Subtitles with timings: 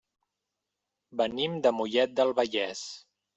[1.21, 2.83] Venim de Mollet del Vallès.